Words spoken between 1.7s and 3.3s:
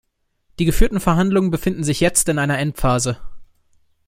sich jetzt in einer Endphase.